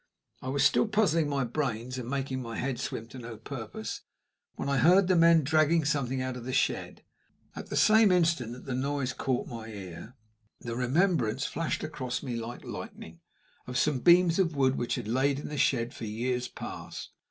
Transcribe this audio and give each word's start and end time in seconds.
I 0.41 0.47
was 0.49 0.63
still 0.63 0.87
puzzling 0.87 1.29
my 1.29 1.43
brains, 1.43 1.99
and 1.99 2.09
making 2.09 2.41
my 2.41 2.57
head 2.57 2.79
swim 2.79 3.05
to 3.09 3.19
no 3.19 3.37
purpose, 3.37 4.01
when 4.55 4.67
I 4.67 4.77
heard 4.79 5.07
the 5.07 5.15
men 5.15 5.43
dragging 5.43 5.85
something 5.85 6.23
out 6.23 6.35
of 6.35 6.43
the 6.43 6.53
shed. 6.53 7.03
At 7.55 7.67
the 7.69 7.75
same 7.75 8.11
instant 8.11 8.53
that 8.53 8.65
the 8.65 8.73
noise 8.73 9.13
caught 9.13 9.47
my 9.47 9.67
ear, 9.67 10.15
the 10.59 10.75
remembrance 10.75 11.45
flashed 11.45 11.83
across 11.83 12.23
me 12.23 12.35
like 12.35 12.65
lightning 12.65 13.19
of 13.67 13.77
some 13.77 13.99
beams 13.99 14.39
of 14.39 14.55
wood 14.55 14.75
which 14.75 14.95
had 14.95 15.07
lain 15.07 15.37
in 15.37 15.49
the 15.49 15.55
shed 15.59 15.93
for 15.93 16.05
years 16.05 16.47
past. 16.47 17.11